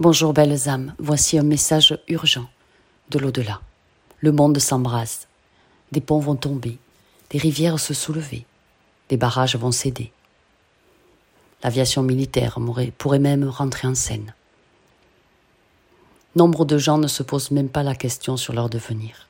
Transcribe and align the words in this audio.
Bonjour 0.00 0.32
belles 0.32 0.66
âmes, 0.66 0.94
voici 0.98 1.36
un 1.36 1.42
message 1.42 1.98
urgent 2.08 2.48
de 3.10 3.18
l'au-delà. 3.18 3.60
Le 4.20 4.32
monde 4.32 4.58
s'embrase, 4.58 5.28
des 5.92 6.00
ponts 6.00 6.20
vont 6.20 6.36
tomber, 6.36 6.78
des 7.28 7.36
rivières 7.36 7.78
se 7.78 7.92
soulever, 7.92 8.46
des 9.10 9.18
barrages 9.18 9.56
vont 9.56 9.72
céder. 9.72 10.10
L'aviation 11.62 12.02
militaire 12.02 12.58
pourrait 12.96 13.18
même 13.18 13.46
rentrer 13.46 13.88
en 13.88 13.94
scène. 13.94 14.32
Nombre 16.34 16.64
de 16.64 16.78
gens 16.78 16.96
ne 16.96 17.06
se 17.06 17.22
posent 17.22 17.50
même 17.50 17.68
pas 17.68 17.82
la 17.82 17.94
question 17.94 18.38
sur 18.38 18.54
leur 18.54 18.70
devenir. 18.70 19.28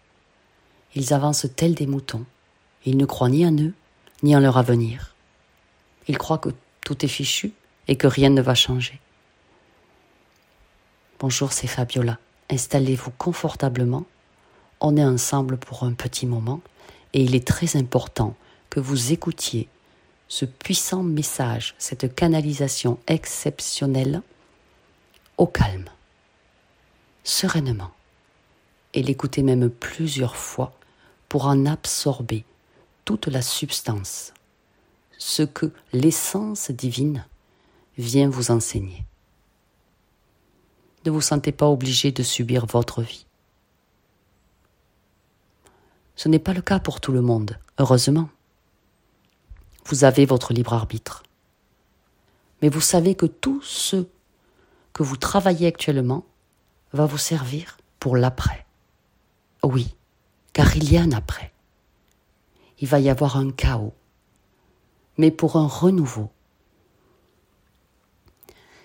Ils 0.95 1.13
avancent 1.13 1.49
tels 1.57 1.75
des 1.75 1.89
moutons. 1.89 2.27
Ils 2.87 2.97
ne 2.97 3.07
croient 3.07 3.29
ni 3.29 3.45
en 3.45 3.59
eux, 3.59 3.73
ni 4.23 4.37
en 4.37 4.41
leur 4.41 4.57
avenir. 4.57 5.17
Ils 6.07 6.17
croient 6.17 6.39
que 6.39 6.51
tout 6.83 7.05
est 7.05 7.09
fichu 7.09 7.55
et 7.89 7.97
que 7.97 8.07
rien 8.07 8.31
ne 8.31 8.41
va 8.41 8.55
changer. 8.55 9.01
Bonjour, 11.21 11.53
c'est 11.53 11.67
Fabiola. 11.67 12.19
Installez-vous 12.49 13.11
confortablement. 13.19 14.07
On 14.81 14.97
est 14.97 15.05
ensemble 15.05 15.59
pour 15.59 15.83
un 15.83 15.93
petit 15.93 16.25
moment 16.25 16.63
et 17.13 17.23
il 17.23 17.35
est 17.35 17.47
très 17.47 17.77
important 17.77 18.35
que 18.71 18.81
vous 18.81 19.13
écoutiez 19.13 19.69
ce 20.29 20.47
puissant 20.47 21.03
message, 21.03 21.75
cette 21.77 22.15
canalisation 22.15 22.99
exceptionnelle 23.07 24.23
au 25.37 25.47
calme, 25.47 25.91
sereinement, 27.23 27.91
et 28.95 29.03
l'écouter 29.03 29.43
même 29.43 29.69
plusieurs 29.69 30.37
fois 30.37 30.73
pour 31.29 31.45
en 31.45 31.67
absorber 31.67 32.47
toute 33.05 33.27
la 33.27 33.43
substance, 33.43 34.33
ce 35.19 35.43
que 35.43 35.71
l'essence 35.93 36.71
divine 36.71 37.27
vient 37.99 38.31
vous 38.31 38.51
enseigner. 38.51 39.05
Ne 41.07 41.11
vous 41.11 41.21
sentez 41.21 41.53
pas 41.53 41.69
obligé 41.69 42.13
de 42.13 42.23
subir 42.23 42.67
votre 42.67 43.03
vie. 43.03 43.27
Ce 46.15 46.29
n'est 46.29 46.39
pas 46.39 46.53
le 46.53 46.61
cas 46.61 46.79
pour 46.79 47.01
tout 47.01 47.13
le 47.13 47.23
monde, 47.23 47.59
heureusement. 47.79 48.29
Vous 49.87 50.05
avez 50.05 50.27
votre 50.27 50.53
libre 50.53 50.75
arbitre. 50.75 51.23
Mais 52.61 52.69
vous 52.69 52.83
savez 52.83 53.15
que 53.15 53.25
tout 53.25 53.63
ce 53.63 54.07
que 54.93 55.03
vous 55.03 55.17
travaillez 55.17 55.67
actuellement 55.67 56.27
va 56.93 57.07
vous 57.07 57.17
servir 57.17 57.79
pour 57.99 58.17
l'après. 58.17 58.67
Oui, 59.63 59.95
car 60.53 60.77
il 60.77 60.93
y 60.93 60.99
a 60.99 61.03
un 61.03 61.13
après. 61.13 61.55
Il 62.81 62.89
va 62.89 63.01
y 63.01 63.09
avoir 63.09 63.39
un 63.39 63.51
chaos, 63.51 63.95
mais 65.17 65.31
pour 65.31 65.57
un 65.57 65.67
renouveau. 65.67 66.31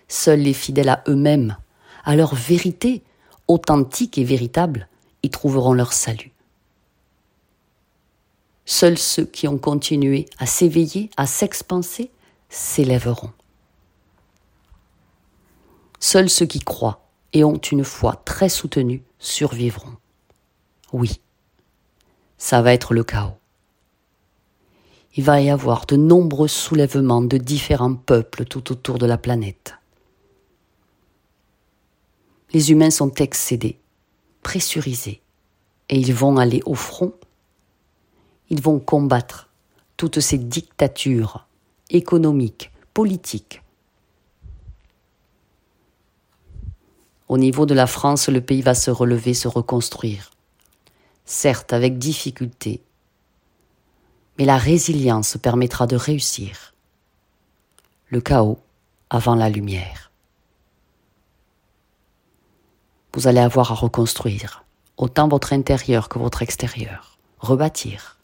Seuls 0.07 0.39
les 0.39 0.53
fidèles 0.53 0.89
à 0.89 1.03
eux-mêmes 1.09 1.57
à 2.05 2.15
leur 2.15 2.35
vérité 2.35 3.03
authentique 3.47 4.17
et 4.17 4.23
véritable, 4.23 4.87
y 5.23 5.29
trouveront 5.29 5.73
leur 5.73 5.93
salut. 5.93 6.31
Seuls 8.65 8.97
ceux 8.97 9.25
qui 9.25 9.47
ont 9.47 9.57
continué 9.57 10.27
à 10.37 10.45
s'éveiller, 10.45 11.09
à 11.17 11.27
s'expanser, 11.27 12.11
s'élèveront. 12.49 13.31
Seuls 15.99 16.29
ceux 16.29 16.45
qui 16.45 16.59
croient 16.59 17.07
et 17.33 17.43
ont 17.43 17.57
une 17.57 17.83
foi 17.83 18.21
très 18.25 18.49
soutenue 18.49 19.03
survivront. 19.19 19.97
Oui, 20.93 21.19
ça 22.37 22.61
va 22.61 22.73
être 22.73 22.93
le 22.93 23.03
chaos. 23.03 23.37
Il 25.15 25.23
va 25.23 25.41
y 25.41 25.49
avoir 25.49 25.85
de 25.85 25.95
nombreux 25.95 26.47
soulèvements 26.47 27.21
de 27.21 27.37
différents 27.37 27.95
peuples 27.95 28.45
tout 28.45 28.71
autour 28.71 28.97
de 28.97 29.05
la 29.05 29.17
planète 29.17 29.75
les 32.55 32.71
humains 32.71 32.89
sont 32.89 33.13
excédés, 33.15 33.81
pressurisés, 34.41 35.21
et 35.89 35.99
ils 35.99 36.13
vont 36.13 36.37
aller 36.37 36.61
au 36.65 36.73
front, 36.73 37.11
ils 38.49 38.61
vont 38.61 38.79
combattre 38.79 39.49
toutes 39.97 40.21
ces 40.21 40.37
dictatures 40.37 41.47
économiques, 41.89 42.71
politiques. 42.93 43.61
Au 47.27 47.37
niveau 47.37 47.65
de 47.65 47.73
la 47.73 47.87
France, 47.87 48.29
le 48.29 48.39
pays 48.39 48.61
va 48.61 48.73
se 48.73 48.89
relever, 48.89 49.33
se 49.33 49.49
reconstruire. 49.49 50.31
Certes, 51.25 51.73
avec 51.73 51.97
difficulté, 51.97 52.81
mais 54.37 54.45
la 54.45 54.57
résilience 54.57 55.35
permettra 55.35 55.87
de 55.87 55.97
réussir. 55.97 56.73
Le 58.07 58.21
chaos 58.21 58.59
avant 59.09 59.35
la 59.35 59.49
lumière. 59.49 60.04
Vous 63.15 63.27
allez 63.27 63.39
avoir 63.39 63.71
à 63.71 63.75
reconstruire, 63.75 64.65
autant 64.97 65.29
votre 65.29 65.53
intérieur 65.53 66.09
que 66.09 66.19
votre 66.19 66.41
extérieur, 66.41 67.17
rebâtir, 67.39 68.17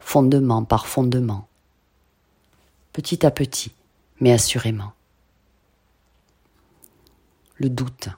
fondement 0.00 0.64
par 0.64 0.86
fondement, 0.86 1.46
petit 2.94 3.26
à 3.26 3.30
petit, 3.30 3.74
mais 4.20 4.32
assurément. 4.32 4.92
Le 7.56 7.68
doute, 7.68 8.08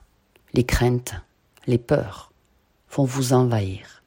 les 0.55 0.65
craintes, 0.65 1.15
les 1.67 1.79
peurs 1.79 2.31
vont 2.93 3.05
vous 3.05 3.33
envahir. 3.33 4.05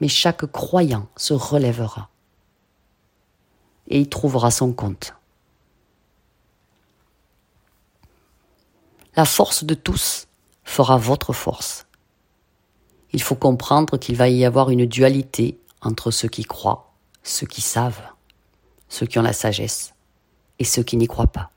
Mais 0.00 0.08
chaque 0.08 0.46
croyant 0.46 1.08
se 1.16 1.34
relèvera 1.34 2.10
et 3.88 4.00
y 4.00 4.08
trouvera 4.08 4.52
son 4.52 4.72
compte. 4.72 5.14
La 9.16 9.24
force 9.24 9.64
de 9.64 9.74
tous 9.74 10.27
fera 10.68 10.98
votre 10.98 11.32
force. 11.32 11.86
Il 13.12 13.22
faut 13.22 13.34
comprendre 13.34 13.96
qu'il 13.96 14.16
va 14.16 14.28
y 14.28 14.44
avoir 14.44 14.70
une 14.70 14.84
dualité 14.84 15.58
entre 15.80 16.10
ceux 16.10 16.28
qui 16.28 16.44
croient, 16.44 16.92
ceux 17.22 17.46
qui 17.46 17.62
savent, 17.62 18.02
ceux 18.88 19.06
qui 19.06 19.18
ont 19.18 19.22
la 19.22 19.32
sagesse 19.32 19.94
et 20.58 20.64
ceux 20.64 20.82
qui 20.82 20.98
n'y 20.98 21.06
croient 21.06 21.32
pas. 21.32 21.50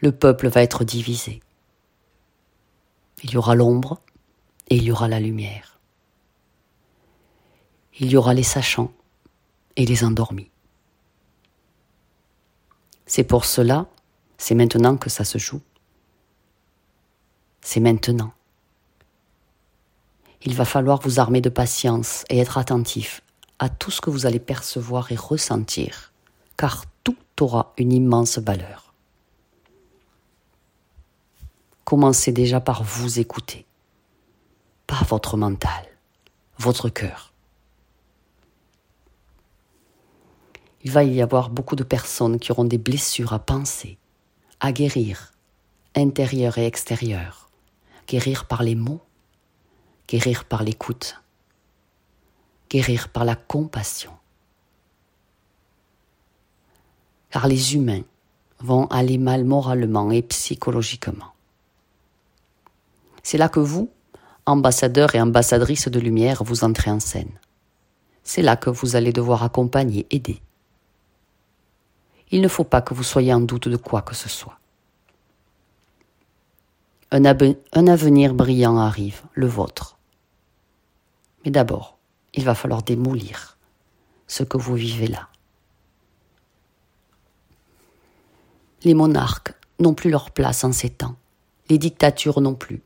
Le 0.00 0.12
peuple 0.12 0.48
va 0.48 0.62
être 0.62 0.84
divisé. 0.84 1.40
Il 3.24 3.32
y 3.32 3.36
aura 3.36 3.56
l'ombre 3.56 4.00
et 4.68 4.76
il 4.76 4.84
y 4.84 4.92
aura 4.92 5.08
la 5.08 5.18
lumière. 5.18 5.80
Il 7.98 8.10
y 8.10 8.16
aura 8.16 8.32
les 8.32 8.44
sachants 8.44 8.92
et 9.74 9.86
les 9.86 10.04
endormis. 10.04 10.50
C'est 13.06 13.24
pour 13.24 13.44
cela, 13.44 13.86
c'est 14.38 14.54
maintenant 14.54 14.96
que 14.96 15.10
ça 15.10 15.24
se 15.24 15.38
joue 15.38 15.62
c'est 17.66 17.80
maintenant. 17.80 18.32
Il 20.42 20.54
va 20.54 20.64
falloir 20.64 21.00
vous 21.00 21.18
armer 21.18 21.40
de 21.40 21.48
patience 21.48 22.24
et 22.30 22.38
être 22.38 22.58
attentif 22.58 23.22
à 23.58 23.68
tout 23.68 23.90
ce 23.90 24.00
que 24.00 24.08
vous 24.08 24.24
allez 24.24 24.38
percevoir 24.38 25.10
et 25.10 25.16
ressentir, 25.16 26.12
car 26.56 26.84
tout 27.02 27.16
aura 27.40 27.72
une 27.76 27.92
immense 27.92 28.38
valeur. 28.38 28.94
Commencez 31.82 32.30
déjà 32.30 32.60
par 32.60 32.84
vous 32.84 33.18
écouter, 33.18 33.66
pas 34.86 35.02
votre 35.08 35.36
mental, 35.36 35.88
votre 36.58 36.88
cœur. 36.88 37.32
Il 40.84 40.92
va 40.92 41.02
y 41.02 41.20
avoir 41.20 41.50
beaucoup 41.50 41.74
de 41.74 41.82
personnes 41.82 42.38
qui 42.38 42.52
auront 42.52 42.64
des 42.64 42.78
blessures 42.78 43.32
à 43.32 43.40
penser, 43.40 43.98
à 44.60 44.70
guérir, 44.70 45.32
intérieures 45.96 46.58
et 46.58 46.66
extérieures 46.66 47.45
guérir 48.06 48.46
par 48.46 48.62
les 48.62 48.74
mots, 48.74 49.02
guérir 50.08 50.44
par 50.44 50.62
l'écoute, 50.62 51.20
guérir 52.70 53.08
par 53.08 53.24
la 53.24 53.36
compassion. 53.36 54.12
Car 57.30 57.48
les 57.48 57.74
humains 57.74 58.02
vont 58.60 58.86
aller 58.86 59.18
mal 59.18 59.44
moralement 59.44 60.10
et 60.10 60.22
psychologiquement. 60.22 61.32
C'est 63.22 63.38
là 63.38 63.48
que 63.48 63.60
vous, 63.60 63.90
ambassadeurs 64.46 65.14
et 65.14 65.20
ambassadrices 65.20 65.88
de 65.88 65.98
lumière, 65.98 66.44
vous 66.44 66.64
entrez 66.64 66.90
en 66.90 67.00
scène. 67.00 67.40
C'est 68.22 68.42
là 68.42 68.56
que 68.56 68.70
vous 68.70 68.96
allez 68.96 69.12
devoir 69.12 69.42
accompagner, 69.42 70.06
aider. 70.10 70.40
Il 72.30 72.40
ne 72.40 72.48
faut 72.48 72.64
pas 72.64 72.82
que 72.82 72.94
vous 72.94 73.02
soyez 73.02 73.32
en 73.32 73.40
doute 73.40 73.68
de 73.68 73.76
quoi 73.76 74.02
que 74.02 74.14
ce 74.14 74.28
soit. 74.28 74.58
Un, 77.12 77.24
avenir 77.24 78.34
brillant 78.34 78.78
arrive, 78.78 79.22
le 79.34 79.46
vôtre. 79.46 79.96
Mais 81.44 81.52
d'abord, 81.52 81.98
il 82.34 82.44
va 82.44 82.54
falloir 82.54 82.82
démolir 82.82 83.56
ce 84.26 84.42
que 84.42 84.56
vous 84.56 84.74
vivez 84.74 85.06
là. 85.06 85.28
Les 88.82 88.94
monarques 88.94 89.54
n'ont 89.78 89.94
plus 89.94 90.10
leur 90.10 90.32
place 90.32 90.64
en 90.64 90.72
ces 90.72 90.90
temps, 90.90 91.16
les 91.68 91.78
dictatures 91.78 92.40
non 92.40 92.54
plus. 92.54 92.82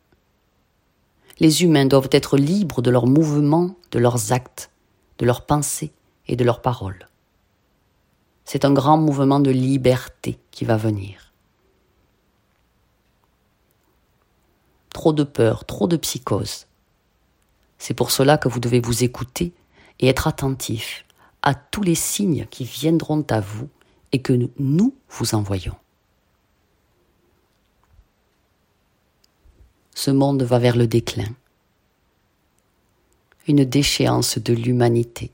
Les 1.39 1.63
humains 1.63 1.87
doivent 1.87 2.11
être 2.13 2.37
libres 2.37 2.83
de 2.83 2.91
leurs 2.91 3.07
mouvements, 3.07 3.75
de 3.91 3.99
leurs 3.99 4.33
actes, 4.33 4.71
de 5.19 5.25
leurs 5.25 5.47
pensées 5.47 5.93
et 6.29 6.37
de 6.37 6.45
leurs 6.45 6.61
paroles. 6.61 7.09
C'est 8.45 8.67
un 8.67 8.73
grand 8.73 8.99
mouvement 8.99 9.41
de 9.41 9.51
liberté 9.51 10.39
qui 10.51 10.65
va 10.67 10.77
venir. 10.77 11.30
Trop 15.01 15.15
de 15.15 15.25
peur, 15.25 15.65
trop 15.65 15.87
de 15.87 15.97
psychose. 15.97 16.67
C'est 17.79 17.95
pour 17.95 18.11
cela 18.11 18.37
que 18.37 18.51
vous 18.51 18.61
devez 18.61 18.81
vous 18.81 19.03
écouter 19.03 19.55
et 19.99 20.09
être 20.09 20.27
attentif 20.27 21.07
à 21.41 21.55
tous 21.55 21.83
les 21.83 21.95
signes 21.95 22.47
qui 22.51 22.65
viendront 22.65 23.25
à 23.31 23.41
vous 23.41 23.71
et 24.13 24.21
que 24.21 24.35
nous 24.59 24.95
vous 25.09 25.35
envoyons. 25.35 25.75
Ce 29.95 30.11
monde 30.11 30.43
va 30.43 30.59
vers 30.59 30.77
le 30.77 30.87
déclin, 30.87 31.33
une 33.49 33.65
déchéance 33.65 34.37
de 34.37 34.53
l'humanité. 34.53 35.31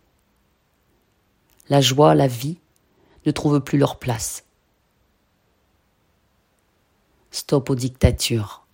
La 1.68 1.80
joie, 1.80 2.14
la 2.14 2.28
vie 2.28 2.58
ne 3.26 3.32
trouvent 3.32 3.58
plus 3.58 3.78
leur 3.78 3.98
place. 3.98 4.44
Stop 7.32 7.68
aux 7.68 7.74
dictatures, 7.74 8.65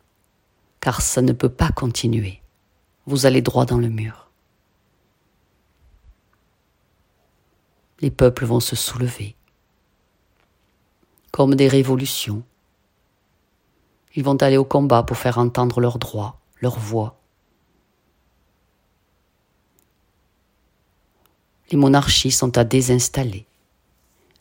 car 0.83 1.01
ça 1.01 1.23
ne 1.23 1.33
peut 1.33 1.49
pas 1.49 1.71
continuer. 1.71 2.43
Vous 3.07 3.25
allez 3.25 3.41
droit 3.41 3.65
dans 3.65 3.79
le 3.79 3.89
mur. 3.89 4.29
Les 8.01 8.11
peuples 8.11 8.45
vont 8.45 8.59
se 8.59 8.75
soulever, 8.75 9.37
comme 11.31 11.55
des 11.55 11.69
révolutions. 11.69 12.43
Ils 14.17 14.25
vont 14.25 14.37
aller 14.43 14.57
au 14.57 14.65
combat 14.65 15.05
pour 15.05 15.17
faire 15.17 15.39
entendre 15.39 15.81
leurs 15.81 16.01
droits, 16.01 16.41
leurs 16.61 16.81
voix. 16.81 17.17
Les 21.71 21.79
monarchies 21.79 22.33
sont 22.33 22.59
à 22.59 22.65
désinstaller. 22.65 23.47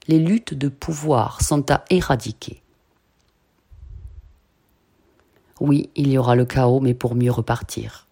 Les 0.07 0.17
luttes 0.17 0.55
de 0.55 0.69
pouvoir 0.69 1.43
sont 1.43 1.71
à 1.71 1.85
éradiquer. 1.91 2.60
Oui, 5.61 5.91
il 5.93 6.11
y 6.11 6.17
aura 6.17 6.35
le 6.35 6.45
chaos, 6.45 6.79
mais 6.79 6.95
pour 6.95 7.13
mieux 7.13 7.29
repartir. 7.29 8.07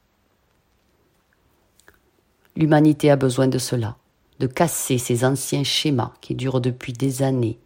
L'humanité 2.56 3.10
a 3.10 3.16
besoin 3.16 3.48
de 3.48 3.58
cela, 3.58 3.98
de 4.38 4.46
casser 4.46 5.00
ces 5.00 5.26
anciens 5.26 5.64
schémas 5.64 6.14
qui 6.22 6.36
durent 6.36 6.62
depuis 6.62 6.94
des 6.94 7.24
années, 7.24 7.58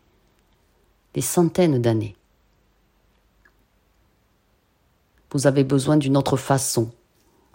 des 1.13 1.21
centaines 1.21 1.81
d'années. 1.81 2.15
Vous 5.31 5.47
avez 5.47 5.65
besoin 5.65 5.97
d'une 5.97 6.15
autre 6.15 6.37
façon 6.37 6.89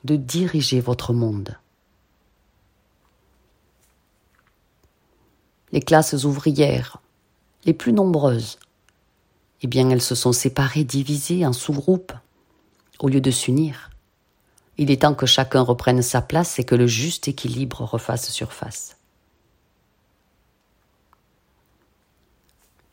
de 0.05 0.17
diriger 0.17 0.81
votre 0.81 1.15
monde. 1.15 1.57
Les 5.73 5.81
classes 5.81 6.25
ouvrières, 6.25 7.01
les 7.65 7.73
plus 7.73 7.95
nombreuses, 7.95 8.59
eh 9.63 9.67
bien 9.67 9.91
elles 9.91 10.03
se 10.03 10.15
sont 10.15 10.33
séparées, 10.33 10.85
divisées 10.85 11.45
en 11.45 11.53
sous-groupes, 11.53 12.13
au 13.01 13.09
lieu 13.09 13.21
de 13.21 13.31
s'unir. 13.31 13.91
Il 14.77 14.91
est 14.91 15.03
temps 15.03 15.15
que 15.15 15.27
chacun 15.27 15.61
reprenne 15.61 16.03
sa 16.03 16.23
place 16.23 16.59
et 16.59 16.65
que 16.65 16.77
le 16.77 16.87
juste 16.87 17.27
équilibre 17.27 17.83
refasse 17.83 18.31
surface. 18.31 18.97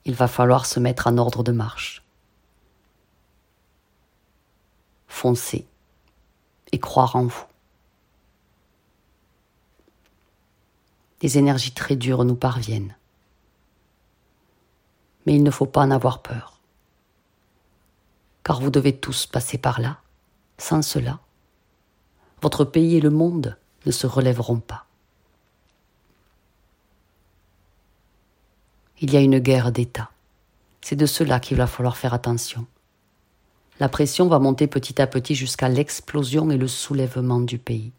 Il 0.06 0.16
va 0.16 0.28
falloir 0.28 0.66
se 0.66 0.80
mettre 0.80 1.08
en 1.08 1.18
ordre 1.18 1.44
de 1.44 1.52
marche. 1.52 2.04
Foncez 5.08 5.68
et 6.72 6.80
croire 6.80 7.16
en 7.16 7.26
vous. 7.26 7.46
Des 11.22 11.38
énergies 11.38 11.72
très 11.72 11.96
dures 11.96 12.26
nous 12.26 12.36
parviennent. 12.36 12.96
Mais 15.26 15.36
il 15.36 15.44
ne 15.44 15.52
faut 15.52 15.66
pas 15.66 15.82
en 15.82 15.92
avoir 15.92 16.22
peur 16.22 16.55
car 18.46 18.62
vous 18.62 18.70
devez 18.70 18.96
tous 18.96 19.26
passer 19.26 19.58
par 19.58 19.82
là. 19.82 19.98
Sans 20.60 20.84
cela, 20.84 21.20
votre 22.42 22.64
pays 22.64 22.96
et 22.96 23.02
le 23.02 23.10
monde 23.10 23.58
ne 23.86 23.92
se 23.92 24.08
relèveront 24.08 24.60
pas. 24.60 24.86
Il 29.02 29.12
y 29.12 29.18
a 29.18 29.22
une 29.22 29.40
guerre 29.40 29.72
d'État. 29.72 30.12
C'est 30.80 30.96
de 30.96 31.08
cela 31.08 31.40
qu'il 31.40 31.58
va 31.58 31.68
falloir 31.68 31.98
faire 31.98 32.14
attention. 32.14 32.68
La 33.80 33.90
pression 33.90 34.28
va 34.28 34.40
monter 34.40 34.68
petit 34.68 35.02
à 35.02 35.08
petit 35.08 35.36
jusqu'à 35.36 35.68
l'explosion 35.68 36.50
et 36.52 36.58
le 36.58 36.68
soulèvement 36.68 37.42
du 37.42 37.58
pays. 37.58 37.92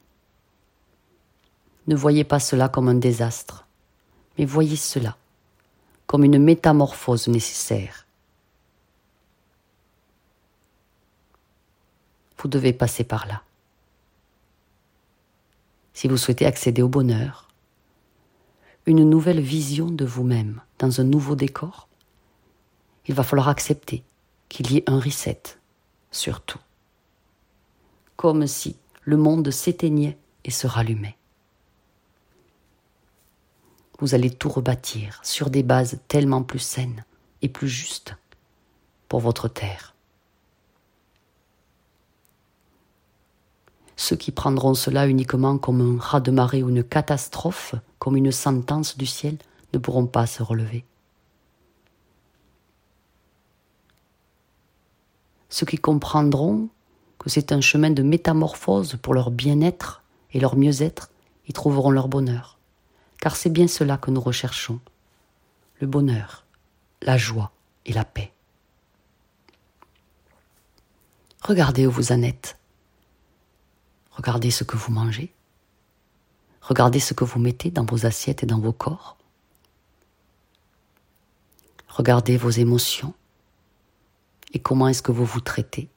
Ne 1.88 1.96
voyez 1.96 2.24
pas 2.24 2.38
cela 2.38 2.68
comme 2.68 2.88
un 2.88 2.94
désastre, 2.94 3.66
mais 4.38 4.44
voyez 4.44 4.76
cela 4.76 5.16
comme 6.06 6.22
une 6.22 6.38
métamorphose 6.38 7.26
nécessaire 7.26 8.05
devez 12.46 12.72
passer 12.72 13.04
par 13.04 13.26
là. 13.26 13.42
Si 15.92 16.08
vous 16.08 16.16
souhaitez 16.16 16.46
accéder 16.46 16.82
au 16.82 16.88
bonheur, 16.88 17.48
une 18.86 19.08
nouvelle 19.08 19.40
vision 19.40 19.90
de 19.90 20.04
vous-même 20.04 20.60
dans 20.78 21.00
un 21.00 21.04
nouveau 21.04 21.34
décor, 21.34 21.88
il 23.06 23.14
va 23.14 23.22
falloir 23.22 23.48
accepter 23.48 24.04
qu'il 24.48 24.70
y 24.70 24.76
ait 24.76 24.90
un 24.90 25.00
reset, 25.00 25.42
surtout. 26.10 26.60
Comme 28.16 28.46
si 28.46 28.76
le 29.02 29.16
monde 29.16 29.50
s'éteignait 29.50 30.18
et 30.44 30.50
se 30.50 30.66
rallumait. 30.66 31.16
Vous 33.98 34.14
allez 34.14 34.30
tout 34.30 34.48
rebâtir 34.48 35.20
sur 35.24 35.50
des 35.50 35.62
bases 35.62 35.98
tellement 36.08 36.42
plus 36.42 36.58
saines 36.58 37.04
et 37.42 37.48
plus 37.48 37.68
justes 37.68 38.14
pour 39.08 39.20
votre 39.20 39.48
terre. 39.48 39.95
Ceux 43.96 44.16
qui 44.16 44.30
prendront 44.30 44.74
cela 44.74 45.08
uniquement 45.08 45.56
comme 45.58 45.80
un 45.80 45.98
raz 45.98 46.20
de 46.20 46.30
marée 46.30 46.62
ou 46.62 46.68
une 46.68 46.84
catastrophe, 46.84 47.74
comme 47.98 48.16
une 48.16 48.30
sentence 48.30 48.96
du 48.96 49.06
ciel, 49.06 49.38
ne 49.72 49.78
pourront 49.78 50.06
pas 50.06 50.26
se 50.26 50.42
relever. 50.42 50.84
Ceux 55.48 55.66
qui 55.66 55.78
comprendront 55.78 56.68
que 57.18 57.30
c'est 57.30 57.52
un 57.52 57.62
chemin 57.62 57.90
de 57.90 58.02
métamorphose 58.02 58.96
pour 59.00 59.14
leur 59.14 59.30
bien-être 59.30 60.02
et 60.32 60.40
leur 60.40 60.56
mieux-être, 60.56 61.10
y 61.48 61.52
trouveront 61.52 61.90
leur 61.90 62.08
bonheur. 62.08 62.58
Car 63.20 63.36
c'est 63.36 63.50
bien 63.50 63.66
cela 63.66 63.96
que 63.96 64.10
nous 64.10 64.20
recherchons. 64.20 64.80
Le 65.80 65.86
bonheur, 65.86 66.44
la 67.00 67.16
joie 67.16 67.52
et 67.86 67.92
la 67.92 68.04
paix. 68.04 68.32
Regardez 71.42 71.86
où 71.86 71.90
vous 71.90 72.12
en 72.12 72.22
êtes. 72.22 72.55
Regardez 74.16 74.50
ce 74.50 74.64
que 74.64 74.76
vous 74.76 74.92
mangez. 74.92 75.32
Regardez 76.62 77.00
ce 77.00 77.14
que 77.14 77.24
vous 77.24 77.38
mettez 77.38 77.70
dans 77.70 77.84
vos 77.84 78.06
assiettes 78.06 78.42
et 78.42 78.46
dans 78.46 78.58
vos 78.58 78.72
corps. 78.72 79.16
Regardez 81.88 82.36
vos 82.36 82.50
émotions 82.50 83.14
et 84.52 84.58
comment 84.58 84.88
est-ce 84.88 85.02
que 85.02 85.12
vous 85.12 85.24
vous 85.24 85.40
traitez. 85.40 85.88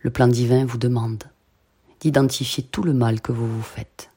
Le 0.00 0.10
plan 0.10 0.28
divin 0.28 0.66
vous 0.66 0.78
demande 0.78 1.24
d'identifier 2.00 2.64
tout 2.64 2.82
le 2.82 2.92
mal 2.92 3.20
que 3.20 3.32
vous 3.32 3.48
vous 3.48 3.62
faites. 3.62 4.10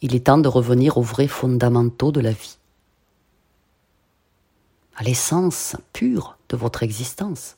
Il 0.00 0.14
est 0.14 0.26
temps 0.26 0.38
de 0.38 0.48
revenir 0.48 0.98
aux 0.98 1.02
vrais 1.02 1.28
fondamentaux 1.28 2.12
de 2.12 2.20
la 2.20 2.32
vie 2.32 2.58
à 4.96 5.02
l'essence 5.02 5.76
pure 5.92 6.38
de 6.48 6.56
votre 6.56 6.82
existence. 6.82 7.56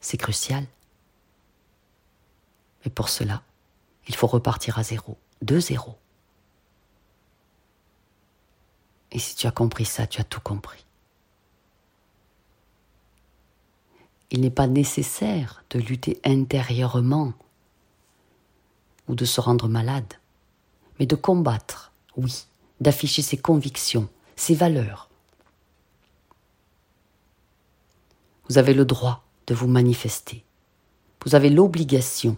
C'est 0.00 0.18
crucial. 0.18 0.66
Mais 2.84 2.90
pour 2.90 3.08
cela, 3.08 3.42
il 4.08 4.16
faut 4.16 4.26
repartir 4.26 4.78
à 4.78 4.82
zéro, 4.82 5.16
de 5.40 5.60
zéro. 5.60 5.96
Et 9.12 9.20
si 9.20 9.36
tu 9.36 9.46
as 9.46 9.52
compris 9.52 9.84
ça, 9.84 10.06
tu 10.06 10.20
as 10.20 10.24
tout 10.24 10.40
compris. 10.40 10.84
Il 14.30 14.40
n'est 14.40 14.50
pas 14.50 14.66
nécessaire 14.66 15.62
de 15.70 15.78
lutter 15.78 16.20
intérieurement 16.24 17.34
ou 19.06 19.14
de 19.14 19.24
se 19.24 19.40
rendre 19.40 19.68
malade, 19.68 20.14
mais 20.98 21.06
de 21.06 21.14
combattre, 21.14 21.92
oui, 22.16 22.46
d'afficher 22.80 23.22
ses 23.22 23.36
convictions, 23.36 24.08
ses 24.34 24.54
valeurs, 24.54 25.10
Vous 28.48 28.58
avez 28.58 28.74
le 28.74 28.84
droit 28.84 29.24
de 29.46 29.54
vous 29.54 29.68
manifester. 29.68 30.44
Vous 31.24 31.34
avez 31.34 31.50
l'obligation 31.50 32.36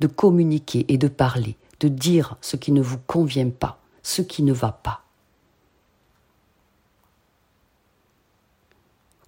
de 0.00 0.06
communiquer 0.06 0.84
et 0.88 0.98
de 0.98 1.08
parler, 1.08 1.56
de 1.80 1.88
dire 1.88 2.36
ce 2.40 2.56
qui 2.56 2.72
ne 2.72 2.82
vous 2.82 2.98
convient 2.98 3.50
pas, 3.50 3.80
ce 4.02 4.22
qui 4.22 4.42
ne 4.42 4.52
va 4.52 4.72
pas. 4.72 5.04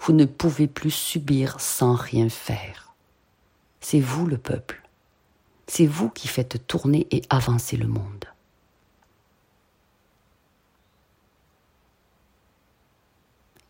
Vous 0.01 0.13
ne 0.13 0.25
pouvez 0.25 0.67
plus 0.67 0.91
subir 0.91 1.61
sans 1.61 1.95
rien 1.95 2.29
faire. 2.29 2.95
C'est 3.81 4.01
vous 4.01 4.27
le 4.27 4.39
peuple. 4.39 4.83
C'est 5.67 5.87
vous 5.87 6.11
qui 6.11 6.29
faites 6.29 6.67
tourner 6.67 7.07
et 7.11 7.23
avancer 7.29 7.77
le 7.77 7.89
monde. 7.89 8.27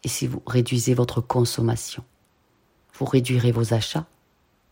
et 0.07 0.09
si 0.09 0.29
vous 0.29 0.41
réduisez 0.47 0.95
votre 0.95 1.21
consommation, 1.21 2.05
vous 2.99 3.05
réduirez 3.05 3.53
vos 3.53 3.75
achats 3.75 4.07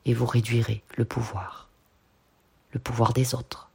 et 0.05 0.15
vous 0.15 0.27
réduirez 0.27 0.83
le 0.97 1.05
pouvoir, 1.05 1.69
le 2.73 2.81
pouvoir 2.81 3.13
des 3.13 3.35
autres. 3.35 3.71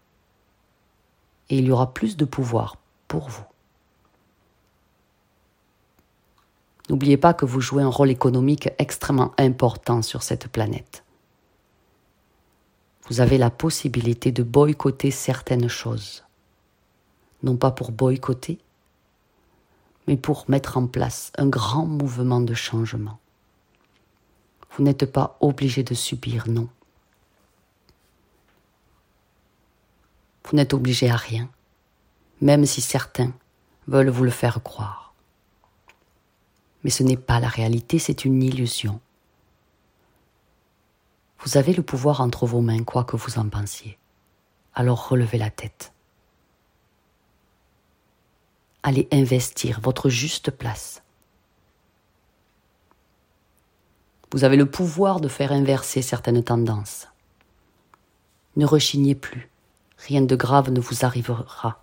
Et 1.49 1.57
il 1.57 1.65
y 1.65 1.71
aura 1.71 1.93
plus 1.93 2.17
de 2.17 2.25
pouvoir 2.25 2.77
pour 3.07 3.29
vous. 3.29 3.43
N'oubliez 6.89 7.17
pas 7.17 7.35
que 7.35 7.45
vous 7.45 7.61
jouez 7.61 7.83
un 7.83 7.89
rôle 7.89 8.09
économique 8.09 8.69
extrêmement 8.79 9.33
important 9.37 10.01
sur 10.01 10.23
cette 10.23 10.47
planète. 10.47 11.03
Vous 13.07 13.21
avez 13.21 13.37
la 13.37 13.51
possibilité 13.51 14.31
de 14.31 14.43
boycotter 14.43 15.11
certaines 15.11 15.67
choses. 15.67 16.23
Non 17.43 17.57
pas 17.57 17.71
pour 17.71 17.91
boycotter, 17.91 18.59
mais 20.07 20.17
pour 20.17 20.45
mettre 20.47 20.77
en 20.77 20.87
place 20.87 21.31
un 21.37 21.47
grand 21.47 21.85
mouvement 21.85 22.41
de 22.41 22.53
changement. 22.55 23.19
Vous 24.71 24.83
n'êtes 24.83 25.05
pas 25.05 25.37
obligé 25.39 25.83
de 25.83 25.93
subir, 25.93 26.47
non. 26.47 26.69
Vous 30.45 30.55
n'êtes 30.55 30.73
obligé 30.73 31.09
à 31.09 31.15
rien, 31.15 31.49
même 32.41 32.65
si 32.65 32.81
certains 32.81 33.31
veulent 33.87 34.09
vous 34.09 34.23
le 34.23 34.31
faire 34.31 34.63
croire. 34.63 35.13
Mais 36.83 36.89
ce 36.89 37.03
n'est 37.03 37.17
pas 37.17 37.39
la 37.39 37.49
réalité, 37.49 37.99
c'est 37.99 38.25
une 38.25 38.41
illusion. 38.41 38.99
Vous 41.39 41.57
avez 41.57 41.73
le 41.73 41.83
pouvoir 41.83 42.21
entre 42.21 42.45
vos 42.45 42.61
mains, 42.61 42.83
quoi 42.83 43.03
que 43.03 43.15
vous 43.15 43.37
en 43.37 43.47
pensiez. 43.47 43.97
Alors 44.73 45.09
relevez 45.09 45.37
la 45.37 45.49
tête 45.49 45.93
allez 48.83 49.07
investir 49.11 49.79
votre 49.81 50.09
juste 50.09 50.51
place. 50.51 51.03
Vous 54.31 54.43
avez 54.43 54.57
le 54.57 54.69
pouvoir 54.69 55.19
de 55.19 55.27
faire 55.27 55.51
inverser 55.51 56.01
certaines 56.01 56.43
tendances. 56.43 57.07
Ne 58.55 58.65
rechignez 58.65 59.15
plus, 59.15 59.49
rien 59.97 60.21
de 60.21 60.35
grave 60.35 60.69
ne 60.69 60.79
vous 60.79 61.03
arrivera. 61.03 61.81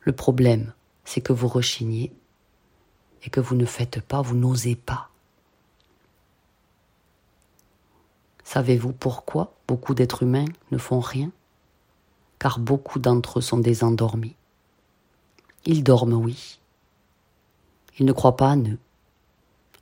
Le 0.00 0.12
problème, 0.12 0.74
c'est 1.06 1.22
que 1.22 1.32
vous 1.32 1.48
rechignez 1.48 2.12
et 3.22 3.30
que 3.30 3.40
vous 3.40 3.54
ne 3.54 3.64
faites 3.64 4.00
pas, 4.02 4.20
vous 4.20 4.36
n'osez 4.36 4.76
pas. 4.76 5.08
Savez-vous 8.44 8.92
pourquoi 8.92 9.54
beaucoup 9.66 9.94
d'êtres 9.94 10.22
humains 10.22 10.44
ne 10.70 10.76
font 10.76 11.00
rien? 11.00 11.32
Car 12.38 12.58
beaucoup 12.58 12.98
d'entre 12.98 13.38
eux 13.38 13.42
sont 13.42 13.58
des 13.58 13.82
endormis. 13.82 14.36
Ils 15.66 15.82
dorment, 15.82 16.14
oui. 16.14 16.58
Ils 17.98 18.06
ne 18.06 18.12
croient 18.12 18.36
pas 18.36 18.50
en 18.50 18.60
eux, 18.64 18.78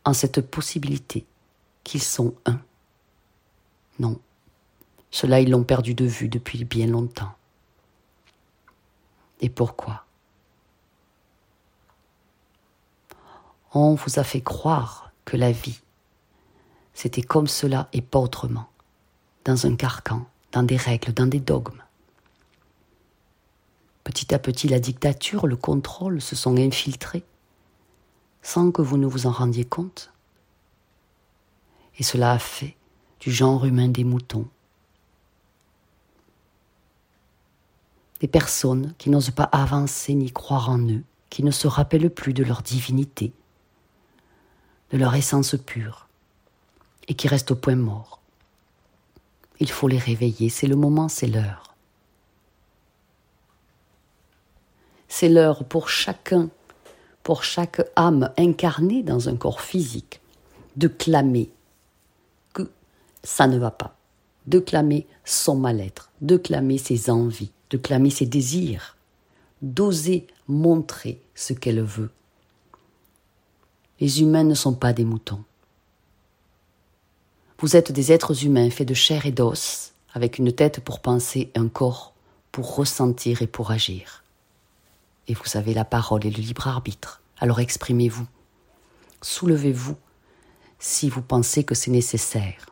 en 0.05 0.13
cette 0.13 0.41
possibilité 0.41 1.27
qu'ils 1.85 2.03
sont 2.03 2.35
un. 2.47 2.61
Non, 3.99 4.21
cela 5.11 5.41
ils 5.41 5.51
l'ont 5.51 5.65
perdu 5.65 5.95
de 5.95 6.05
vue 6.05 6.29
depuis 6.29 6.65
bien 6.65 6.87
longtemps. 6.87 7.33
Et 9.41 9.49
pourquoi? 9.49 10.05
On 13.75 13.95
vous 13.95 14.19
a 14.19 14.25
fait 14.25 14.43
croire 14.43 15.11
que 15.25 15.37
la 15.37 15.53
vie 15.53 15.81
c'était 16.95 17.23
comme 17.23 17.47
cela 17.47 17.89
et 17.93 18.03
pas 18.03 18.19
autrement, 18.19 18.69
dans 19.45 19.67
un 19.67 19.77
carcan, 19.77 20.25
dans 20.53 20.63
des 20.63 20.77
règles, 20.77 21.13
dans 21.13 21.27
des 21.27 21.41
dogmes. 21.41 21.83
Petit 24.13 24.35
à 24.35 24.39
petit, 24.39 24.69
la 24.69 24.79
dictature, 24.79 25.47
le 25.47 25.57
contrôle 25.57 26.21
se 26.21 26.37
sont 26.37 26.59
infiltrés, 26.59 27.25
sans 28.43 28.71
que 28.71 28.83
vous 28.83 28.99
ne 28.99 29.07
vous 29.07 29.27
en 29.27 29.31
rendiez 29.31 29.65
compte. 29.65 30.13
Et 31.99 32.03
cela 32.03 32.33
a 32.33 32.39
fait 32.39 32.77
du 33.21 33.33
genre 33.33 33.65
humain 33.65 33.89
des 33.89 34.05
moutons. 34.05 34.47
Des 38.21 38.29
personnes 38.29 38.93
qui 38.99 39.09
n'osent 39.09 39.31
pas 39.31 39.45
avancer 39.45 40.13
ni 40.13 40.31
croire 40.31 40.69
en 40.69 40.79
eux, 40.91 41.05
qui 41.31 41.43
ne 41.43 41.51
se 41.51 41.67
rappellent 41.67 42.11
plus 42.11 42.35
de 42.35 42.45
leur 42.45 42.61
divinité, 42.61 43.33
de 44.91 44.99
leur 44.99 45.15
essence 45.15 45.57
pure, 45.57 46.07
et 47.09 47.15
qui 47.15 47.29
restent 47.29 47.53
au 47.53 47.57
point 47.57 47.77
mort. 47.77 48.21
Il 49.59 49.71
faut 49.71 49.89
les 49.89 49.97
réveiller, 49.97 50.51
c'est 50.51 50.67
le 50.67 50.77
moment, 50.77 51.09
c'est 51.09 51.29
l'heure. 51.29 51.72
C'est 55.15 55.29
l'heure 55.29 55.65
pour 55.65 55.91
chacun, 55.91 56.49
pour 57.23 57.45
chaque 57.45 57.87
âme 57.97 58.33
incarnée 58.39 59.03
dans 59.03 59.29
un 59.29 59.37
corps 59.37 59.61
physique, 59.61 60.23
de 60.77 60.89
clamer 60.89 61.51
que 62.55 62.71
ça 63.23 63.47
ne 63.47 63.59
va 63.59 63.71
pas, 63.71 63.95
de 64.47 64.59
clamer 64.59 65.07
son 65.27 65.55
mal-être, 65.57 66.11
de 66.23 66.39
clamer 66.39 66.79
ses 66.79 67.11
envies, 67.11 67.53
de 67.69 67.77
clamer 67.77 68.09
ses 68.09 68.25
désirs, 68.25 68.97
d'oser 69.61 70.27
montrer 70.49 71.21
ce 71.35 71.53
qu'elle 71.53 71.83
veut. 71.83 72.11
Les 74.01 74.23
humains 74.23 74.45
ne 74.45 74.55
sont 74.55 74.75
pas 74.75 74.95
des 74.95 75.05
moutons. 75.05 75.45
Vous 77.59 77.77
êtes 77.77 77.93
des 77.93 78.13
êtres 78.13 78.47
humains 78.47 78.71
faits 78.71 78.89
de 78.89 78.95
chair 78.95 79.27
et 79.27 79.31
d'os, 79.31 79.93
avec 80.15 80.39
une 80.39 80.53
tête 80.55 80.81
pour 80.81 81.01
penser, 81.01 81.53
un 81.55 81.69
corps 81.69 82.15
pour 82.51 82.77
ressentir 82.77 83.43
et 83.43 83.47
pour 83.47 83.73
agir. 83.73 84.22
Et 85.29 85.35
vous 85.35 85.57
avez 85.57 85.75
la 85.75 85.85
parole 85.85 86.27
et 86.27 86.31
le 86.31 86.43
libre 86.43 86.69
arbitre, 86.69 87.23
alors 87.39 87.61
exprimez-vous. 87.61 88.27
Soulevez-vous 89.21 89.97
si 90.79 91.09
vous 91.09 91.23
pensez 91.23 91.65
que 91.65 91.75
c'est 91.75 91.91
nécessaire. 91.91 92.67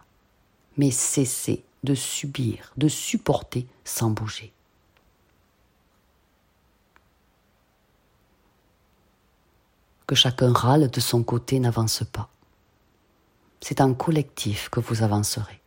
Mais 0.76 0.90
cessez 0.90 1.64
de 1.84 1.94
subir, 1.94 2.72
de 2.76 2.88
supporter 2.88 3.66
sans 3.84 4.10
bouger. 4.10 4.52
Que 10.06 10.14
chacun 10.14 10.52
râle 10.52 10.90
de 10.90 11.00
son 11.00 11.22
côté 11.22 11.60
n'avance 11.60 12.02
pas 12.12 12.30
c'est 13.60 13.80
en 13.80 13.94
collectif 13.94 14.68
que 14.70 14.80
vous 14.80 15.02
avancerez, 15.02 15.60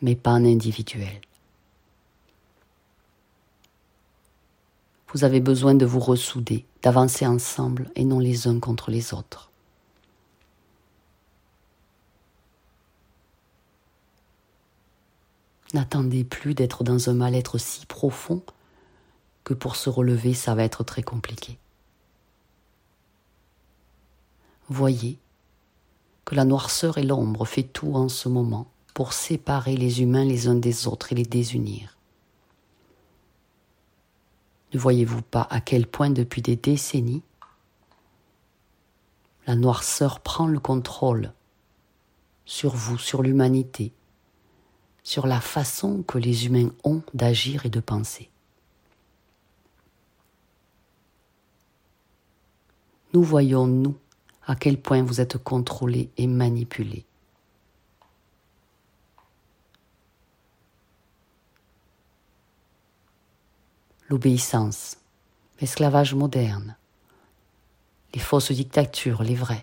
mais 0.00 0.16
pas 0.16 0.32
en 0.32 0.44
individuel. 0.44 1.20
Vous 5.12 5.24
avez 5.24 5.40
besoin 5.40 5.74
de 5.74 5.84
vous 5.84 6.00
ressouder, 6.00 6.64
d'avancer 6.82 7.26
ensemble 7.26 7.90
et 7.96 8.04
non 8.04 8.18
les 8.18 8.46
uns 8.46 8.58
contre 8.60 8.90
les 8.90 9.12
autres. 9.12 9.50
N'attendez 15.74 16.24
plus 16.24 16.54
d'être 16.54 16.84
dans 16.84 17.10
un 17.10 17.14
mal-être 17.14 17.58
si 17.58 17.86
profond 17.86 18.42
que 19.44 19.54
pour 19.54 19.76
se 19.76 19.90
relever, 19.90 20.34
ça 20.34 20.54
va 20.54 20.64
être 20.64 20.84
très 20.84 21.02
compliqué. 21.02 21.58
Voyez 24.68 25.18
que 26.24 26.34
la 26.34 26.44
noirceur 26.44 26.98
et 26.98 27.02
l'ombre 27.02 27.44
fait 27.44 27.62
tout 27.62 27.94
en 27.94 28.08
ce 28.08 28.28
moment 28.28 28.66
pour 28.94 29.12
séparer 29.12 29.76
les 29.76 30.02
humains 30.02 30.24
les 30.24 30.46
uns 30.46 30.54
des 30.54 30.86
autres 30.86 31.12
et 31.12 31.16
les 31.16 31.24
désunir. 31.24 31.96
Ne 34.72 34.78
voyez-vous 34.78 35.22
pas 35.22 35.46
à 35.50 35.60
quel 35.60 35.86
point 35.86 36.10
depuis 36.10 36.42
des 36.42 36.56
décennies 36.56 37.22
la 39.46 39.56
noirceur 39.56 40.20
prend 40.20 40.46
le 40.46 40.60
contrôle 40.60 41.32
sur 42.44 42.74
vous, 42.74 42.96
sur 42.96 43.22
l'humanité, 43.22 43.92
sur 45.02 45.26
la 45.26 45.40
façon 45.40 46.02
que 46.02 46.18
les 46.18 46.46
humains 46.46 46.70
ont 46.84 47.02
d'agir 47.12 47.66
et 47.66 47.70
de 47.70 47.80
penser? 47.80 48.30
Nous 53.12 53.22
voyons, 53.22 53.66
nous, 53.66 53.96
à 54.46 54.54
quel 54.54 54.80
point 54.80 55.02
vous 55.02 55.20
êtes 55.20 55.38
contrôlé 55.38 56.10
et 56.16 56.26
manipulé. 56.26 57.04
L'obéissance, 64.12 64.98
l'esclavage 65.58 66.14
moderne, 66.14 66.76
les 68.12 68.20
fausses 68.20 68.52
dictatures, 68.52 69.22
les 69.22 69.34
vraies, 69.34 69.62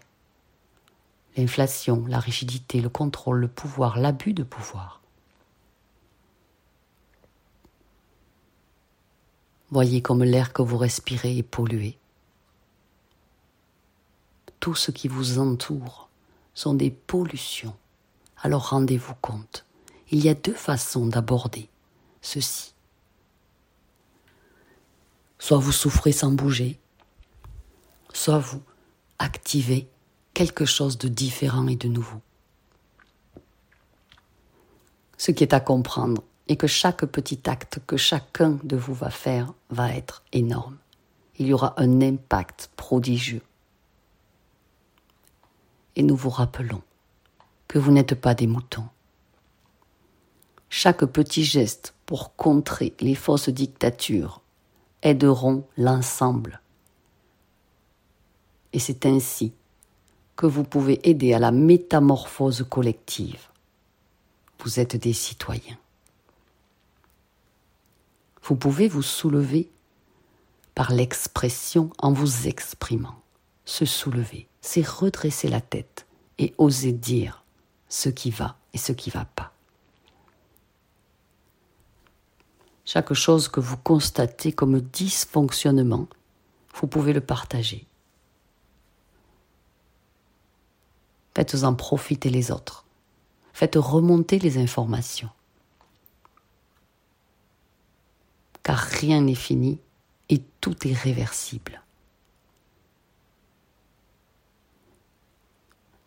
l'inflation, 1.37 2.03
la 2.07 2.19
rigidité, 2.19 2.81
le 2.81 2.89
contrôle, 2.89 3.41
le 3.41 3.47
pouvoir, 3.47 3.99
l'abus 3.99 4.33
de 4.33 4.41
pouvoir. 4.41 5.01
Voyez 9.69 10.01
comme 10.01 10.23
l'air 10.23 10.51
que 10.51 10.63
vous 10.63 10.77
respirez 10.77 11.37
est 11.37 11.43
pollué 11.43 11.99
tout 14.59 14.75
ce 14.75 14.91
qui 14.91 15.07
vous 15.07 15.39
entoure 15.39 16.09
sont 16.53 16.73
des 16.73 16.91
pollutions. 16.91 17.75
Alors 18.41 18.69
rendez-vous 18.69 19.15
compte, 19.21 19.65
il 20.11 20.23
y 20.23 20.27
a 20.29 20.33
deux 20.33 20.53
façons 20.53 21.07
d'aborder 21.07 21.69
ceci. 22.21 22.73
Soit 25.39 25.57
vous 25.57 25.71
souffrez 25.71 26.11
sans 26.11 26.31
bouger, 26.31 26.77
soit 28.13 28.39
vous 28.39 28.61
activez 29.17 29.87
quelque 30.33 30.65
chose 30.65 30.97
de 30.97 31.07
différent 31.07 31.67
et 31.67 31.75
de 31.75 31.87
nouveau. 31.87 32.21
Ce 35.17 35.31
qui 35.31 35.43
est 35.43 35.53
à 35.53 35.59
comprendre 35.59 36.23
est 36.47 36.55
que 36.55 36.67
chaque 36.67 37.05
petit 37.05 37.41
acte 37.49 37.79
que 37.85 37.97
chacun 37.97 38.59
de 38.63 38.75
vous 38.75 38.93
va 38.93 39.09
faire 39.09 39.53
va 39.69 39.93
être 39.93 40.23
énorme. 40.33 40.77
Il 41.37 41.47
y 41.47 41.53
aura 41.53 41.73
un 41.77 42.01
impact 42.01 42.71
prodigieux. 42.75 43.41
Et 45.95 46.03
nous 46.03 46.15
vous 46.15 46.29
rappelons 46.29 46.81
que 47.67 47.79
vous 47.79 47.91
n'êtes 47.91 48.15
pas 48.15 48.33
des 48.33 48.47
moutons. 48.47 48.87
Chaque 50.69 51.05
petit 51.05 51.43
geste 51.43 51.93
pour 52.05 52.35
contrer 52.35 52.93
les 52.99 53.15
fausses 53.15 53.49
dictatures 53.49 54.38
aideront 55.01 55.63
l'ensemble. 55.77 56.61
Et 58.73 58.79
c'est 58.79 59.05
ainsi 59.05 59.53
que 60.35 60.45
vous 60.45 60.63
pouvez 60.63 60.99
aider 61.09 61.33
à 61.33 61.39
la 61.39 61.51
métamorphose 61.51 62.65
collective. 62.69 63.47
Vous 64.59 64.79
êtes 64.79 64.95
des 64.95 65.13
citoyens. 65.13 65.77
Vous 68.43 68.55
pouvez 68.55 68.87
vous 68.87 69.01
soulever 69.01 69.69
par 70.75 70.91
l'expression 70.91 71.91
en 71.97 72.13
vous 72.13 72.47
exprimant. 72.47 73.15
Se 73.65 73.85
soulever, 73.85 74.47
c'est 74.61 74.87
redresser 74.87 75.49
la 75.49 75.61
tête 75.61 76.05
et 76.37 76.53
oser 76.57 76.93
dire 76.93 77.43
ce 77.89 78.09
qui 78.09 78.31
va 78.31 78.57
et 78.73 78.77
ce 78.77 78.91
qui 78.91 79.09
ne 79.09 79.13
va 79.15 79.25
pas. 79.25 79.51
Chaque 82.91 83.13
chose 83.13 83.49
que 83.49 83.59
vous 83.59 83.77
constatez 83.77 84.51
comme 84.51 84.81
dysfonctionnement, 84.81 86.07
vous 86.73 86.87
pouvez 86.87 87.13
le 87.13 87.21
partager. 87.21 87.85
Faites-en 91.35 91.75
profiter 91.75 92.31
les 92.31 92.49
autres. 92.49 92.85
Faites 93.53 93.75
remonter 93.75 94.39
les 94.39 94.57
informations. 94.57 95.29
Car 98.63 98.79
rien 98.79 99.21
n'est 99.21 99.35
fini 99.35 99.79
et 100.29 100.41
tout 100.59 100.87
est 100.87 100.97
réversible. 100.97 101.83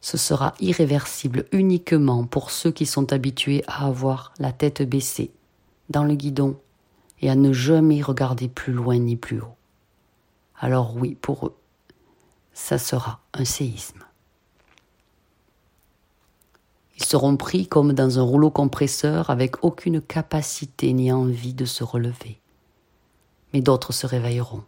Ce 0.01 0.17
sera 0.17 0.53
irréversible 0.59 1.47
uniquement 1.53 2.25
pour 2.25 2.51
ceux 2.51 2.73
qui 2.73 2.87
sont 2.87 3.13
habitués 3.13 3.63
à 3.69 3.87
avoir 3.87 4.35
la 4.41 4.51
tête 4.51 4.83
baissée 4.83 5.31
dans 5.89 6.03
le 6.03 6.17
guidon 6.17 6.59
et 7.23 7.31
à 7.31 7.37
ne 7.37 7.53
jamais 7.53 8.03
regarder 8.03 8.49
plus 8.49 8.73
loin 8.73 8.99
ni 8.99 9.17
plus 9.17 9.41
haut. 9.41 9.55
Alors 10.59 10.97
oui, 10.97 11.15
pour 11.15 11.47
eux, 11.47 11.57
ça 12.53 12.79
sera 12.79 13.21
un 13.33 13.45
séisme. 13.45 14.05
Ils 16.99 17.05
seront 17.05 17.37
pris 17.37 17.67
comme 17.67 17.93
dans 17.93 18.19
un 18.19 18.23
rouleau 18.23 18.51
compresseur 18.51 19.31
avec 19.31 19.65
aucune 19.65 20.01
capacité 20.01 20.93
ni 20.93 21.11
envie 21.11 21.55
de 21.55 21.65
se 21.65 21.83
relever. 21.85 22.39
Mais 23.53 23.61
d'autres 23.61 23.93
se 23.93 24.07
réveilleront. 24.07 24.65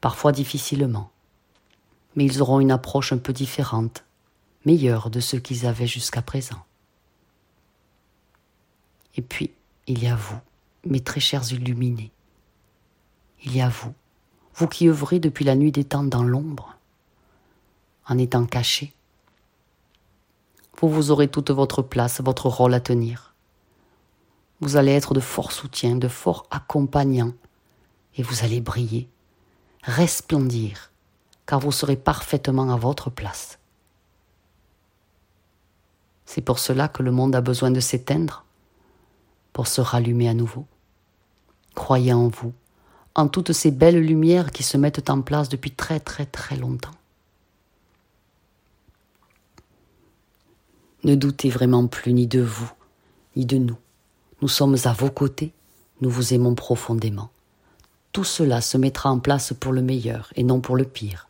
Parfois 0.00 0.32
difficilement. 0.32 1.10
Mais 2.14 2.24
ils 2.24 2.42
auront 2.42 2.60
une 2.60 2.72
approche 2.72 3.12
un 3.12 3.18
peu 3.18 3.32
différente, 3.32 4.04
meilleure 4.66 5.08
de 5.08 5.20
ce 5.20 5.36
qu'ils 5.36 5.66
avaient 5.66 5.86
jusqu'à 5.86 6.22
présent. 6.22 6.62
Et 9.16 9.22
puis, 9.22 9.50
il 9.86 10.02
y 10.02 10.06
a 10.06 10.14
vous, 10.14 10.38
mes 10.84 11.00
très 11.00 11.20
chers 11.20 11.52
illuminés. 11.52 12.12
Il 13.44 13.56
y 13.56 13.60
a 13.60 13.68
vous, 13.68 13.94
vous 14.54 14.68
qui 14.68 14.88
œuvrez 14.88 15.18
depuis 15.18 15.44
la 15.44 15.56
nuit 15.56 15.72
des 15.72 15.84
temps 15.84 16.04
dans 16.04 16.22
l'ombre, 16.22 16.76
en 18.06 18.18
étant 18.18 18.46
cachés. 18.46 18.92
Vous, 20.78 20.88
vous 20.88 21.10
aurez 21.10 21.28
toute 21.28 21.50
votre 21.50 21.82
place, 21.82 22.20
votre 22.20 22.48
rôle 22.48 22.74
à 22.74 22.80
tenir. 22.80 23.34
Vous 24.60 24.76
allez 24.76 24.92
être 24.92 25.14
de 25.14 25.20
forts 25.20 25.52
soutiens, 25.52 25.96
de 25.96 26.08
forts 26.08 26.46
accompagnants, 26.50 27.34
et 28.16 28.22
vous 28.22 28.44
allez 28.44 28.60
briller, 28.60 29.08
resplendir, 29.82 30.92
car 31.46 31.58
vous 31.58 31.72
serez 31.72 31.96
parfaitement 31.96 32.70
à 32.70 32.76
votre 32.76 33.10
place. 33.10 33.58
C'est 36.24 36.40
pour 36.40 36.60
cela 36.60 36.88
que 36.88 37.02
le 37.02 37.10
monde 37.10 37.34
a 37.34 37.40
besoin 37.40 37.70
de 37.72 37.80
s'éteindre 37.80 38.44
pour 39.52 39.66
se 39.66 39.80
rallumer 39.80 40.28
à 40.28 40.34
nouveau. 40.34 40.66
Croyez 41.74 42.12
en 42.12 42.28
vous, 42.28 42.52
en 43.14 43.28
toutes 43.28 43.52
ces 43.52 43.70
belles 43.70 44.00
lumières 44.00 44.50
qui 44.50 44.62
se 44.62 44.76
mettent 44.76 45.10
en 45.10 45.22
place 45.22 45.48
depuis 45.48 45.70
très 45.70 46.00
très 46.00 46.26
très 46.26 46.56
longtemps. 46.56 46.94
Ne 51.04 51.14
doutez 51.14 51.50
vraiment 51.50 51.86
plus 51.86 52.12
ni 52.12 52.26
de 52.26 52.40
vous, 52.40 52.70
ni 53.36 53.44
de 53.44 53.58
nous. 53.58 53.76
Nous 54.40 54.48
sommes 54.48 54.76
à 54.84 54.92
vos 54.92 55.10
côtés, 55.10 55.52
nous 56.00 56.10
vous 56.10 56.32
aimons 56.32 56.54
profondément. 56.54 57.30
Tout 58.12 58.24
cela 58.24 58.60
se 58.60 58.76
mettra 58.76 59.10
en 59.10 59.18
place 59.18 59.52
pour 59.58 59.72
le 59.72 59.82
meilleur 59.82 60.32
et 60.36 60.44
non 60.44 60.60
pour 60.60 60.76
le 60.76 60.84
pire. 60.84 61.28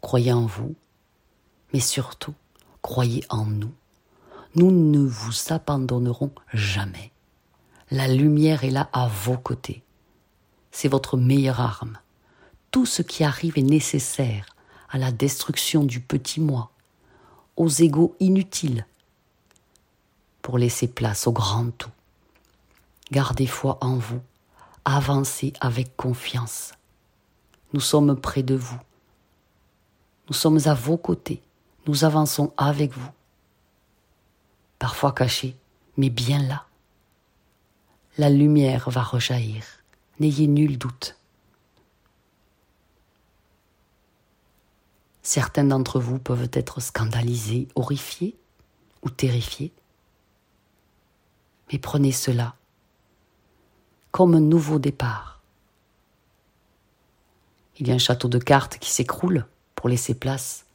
Croyez 0.00 0.32
en 0.32 0.46
vous, 0.46 0.74
mais 1.72 1.80
surtout, 1.80 2.34
croyez 2.82 3.24
en 3.28 3.46
nous. 3.46 3.72
Nous 4.56 4.70
ne 4.70 5.00
vous 5.00 5.32
abandonnerons 5.52 6.30
jamais. 6.52 7.10
La 7.90 8.06
lumière 8.06 8.62
est 8.62 8.70
là 8.70 8.88
à 8.92 9.08
vos 9.08 9.36
côtés. 9.36 9.82
C'est 10.70 10.86
votre 10.86 11.16
meilleure 11.16 11.60
arme. 11.60 11.98
Tout 12.70 12.86
ce 12.86 13.02
qui 13.02 13.24
arrive 13.24 13.58
est 13.58 13.62
nécessaire 13.62 14.46
à 14.90 14.98
la 14.98 15.10
destruction 15.10 15.82
du 15.82 15.98
petit 15.98 16.40
moi, 16.40 16.70
aux 17.56 17.68
égaux 17.68 18.14
inutiles, 18.20 18.86
pour 20.40 20.56
laisser 20.56 20.86
place 20.86 21.26
au 21.26 21.32
grand 21.32 21.76
tout. 21.76 21.90
Gardez 23.10 23.48
foi 23.48 23.78
en 23.80 23.96
vous, 23.96 24.20
avancez 24.84 25.52
avec 25.60 25.96
confiance. 25.96 26.74
Nous 27.72 27.80
sommes 27.80 28.14
près 28.20 28.44
de 28.44 28.54
vous. 28.54 28.78
Nous 30.28 30.34
sommes 30.34 30.60
à 30.66 30.74
vos 30.74 30.96
côtés. 30.96 31.42
Nous 31.88 32.04
avançons 32.04 32.52
avec 32.56 32.92
vous 32.92 33.10
parfois 34.78 35.12
caché, 35.12 35.56
mais 35.96 36.10
bien 36.10 36.42
là. 36.42 36.66
La 38.18 38.30
lumière 38.30 38.90
va 38.90 39.02
rejaillir, 39.02 39.64
n'ayez 40.20 40.46
nul 40.46 40.78
doute. 40.78 41.16
Certains 45.22 45.64
d'entre 45.64 46.00
vous 46.00 46.18
peuvent 46.18 46.50
être 46.52 46.80
scandalisés, 46.80 47.66
horrifiés 47.74 48.36
ou 49.02 49.10
terrifiés. 49.10 49.72
Mais 51.72 51.78
prenez 51.78 52.12
cela 52.12 52.54
comme 54.12 54.34
un 54.34 54.40
nouveau 54.40 54.78
départ. 54.78 55.40
Il 57.78 57.88
y 57.88 57.90
a 57.90 57.94
un 57.94 57.98
château 57.98 58.28
de 58.28 58.38
cartes 58.38 58.78
qui 58.78 58.90
s'écroule 58.90 59.46
pour 59.74 59.88
laisser 59.88 60.14
place 60.14 60.66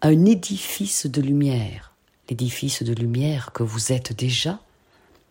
à 0.00 0.08
un 0.08 0.24
édifice 0.24 1.06
de 1.06 1.20
lumière 1.20 1.89
l'édifice 2.30 2.84
de 2.84 2.94
lumière 2.94 3.52
que 3.52 3.64
vous 3.64 3.92
êtes 3.92 4.12
déjà 4.12 4.60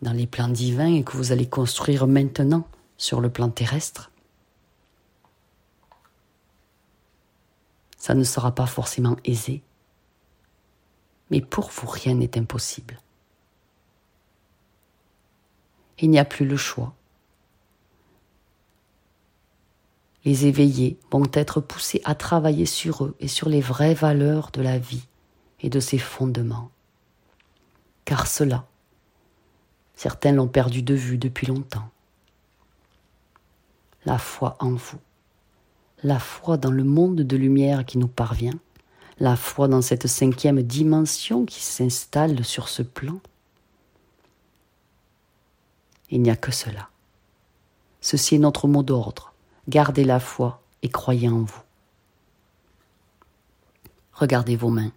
dans 0.01 0.12
les 0.12 0.27
plans 0.27 0.49
divins 0.49 0.93
et 0.93 1.03
que 1.03 1.15
vous 1.15 1.31
allez 1.31 1.47
construire 1.47 2.07
maintenant 2.07 2.67
sur 2.97 3.21
le 3.21 3.29
plan 3.29 3.49
terrestre. 3.49 4.12
Ça 7.97 8.13
ne 8.13 8.23
sera 8.23 8.53
pas 8.53 8.65
forcément 8.65 9.15
aisé, 9.23 9.62
mais 11.31 11.41
pour 11.41 11.69
vous 11.69 11.88
rien 11.88 12.15
n'est 12.15 12.38
impossible. 12.38 12.99
Il 15.99 16.09
n'y 16.09 16.19
a 16.19 16.25
plus 16.25 16.45
le 16.45 16.57
choix. 16.57 16.93
Les 20.25 20.45
éveillés 20.45 20.97
vont 21.12 21.29
être 21.31 21.62
poussés 21.62 22.01
à 22.03 22.13
travailler 22.13 22.65
sur 22.65 23.05
eux 23.05 23.15
et 23.21 23.29
sur 23.29 23.47
les 23.47 23.62
vraies 23.62 23.93
valeurs 23.93 24.51
de 24.51 24.62
la 24.62 24.77
vie 24.77 25.07
et 25.62 25.69
de 25.69 25.79
ses 25.79 25.97
fondements 25.97 26.71
car 28.10 28.26
cela, 28.26 28.65
certains 29.93 30.32
l'ont 30.32 30.48
perdu 30.48 30.82
de 30.82 30.95
vue 30.95 31.19
depuis 31.19 31.45
longtemps. 31.45 31.91
La 34.04 34.17
foi 34.17 34.58
en 34.60 34.72
vous, 34.72 34.98
la 36.02 36.17
foi 36.17 36.58
dans 36.58 36.72
le 36.72 36.84
monde 36.84 37.22
de 37.22 37.38
lumière 37.38 37.86
qui 37.86 38.00
nous 38.00 38.08
parvient, 38.08 38.60
la 39.19 39.36
foi 39.36 39.67
dans 39.67 39.84
cette 39.84 40.08
cinquième 40.08 40.63
dimension 40.63 41.45
qui 41.45 41.62
s'installe 41.62 42.43
sur 42.43 42.67
ce 42.67 42.82
plan. 42.82 43.19
Il 46.10 46.24
n'y 46.24 46.32
a 46.32 46.36
que 46.36 46.52
cela. 46.52 46.89
Ceci 48.02 48.34
est 48.34 48.39
notre 48.39 48.67
mot 48.67 48.82
d'ordre. 48.82 49.34
Gardez 49.67 50.04
la 50.04 50.19
foi 50.19 50.63
et 50.82 50.89
croyez 50.89 51.30
en 51.30 51.43
vous. 51.43 51.62
Regardez 54.13 54.56
vos 54.56 54.72
mains, 54.72 54.93